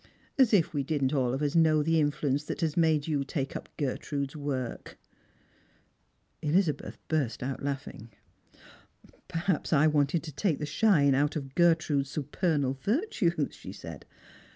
As 0.35 0.51
if 0.51 0.73
we 0.73 0.81
didn't 0.83 1.13
all 1.13 1.31
of 1.31 1.43
us 1.43 1.53
know 1.55 1.83
the 1.83 1.99
influenoe 2.01 2.43
that 2.47 2.61
has 2.61 2.75
made 2.75 3.05
you 3.05 3.23
take 3.23 3.55
up 3.55 3.69
Gertrude's 3.77 4.35
work!" 4.35 4.97
Elizabeth 6.41 6.97
burst 7.07 7.43
out 7.43 7.61
laughing. 7.61 8.09
"Perhaps 9.27 9.71
I 9.71 9.85
wanted 9.85 10.23
to 10.23 10.31
take 10.31 10.57
the 10.57 10.65
shine 10.65 11.13
out 11.13 11.35
of 11.35 11.53
Gertrude's 11.53 12.15
Bupernal 12.15 12.79
virtues," 12.81 13.53
she 13.53 13.71
said. 13.71 14.07